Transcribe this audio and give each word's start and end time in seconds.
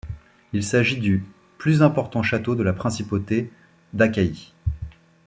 Il 0.51 0.63
s'agit 0.63 0.97
du 0.99 1.23
plus 1.59 1.83
important 1.83 2.23
château 2.23 2.55
de 2.55 2.63
la 2.63 2.73
principauté 2.73 3.51
d'Achaïe. 3.93 4.51